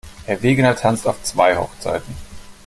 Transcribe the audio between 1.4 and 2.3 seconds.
Hochzeiten.